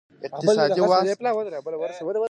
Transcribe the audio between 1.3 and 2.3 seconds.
وده راکمېږي.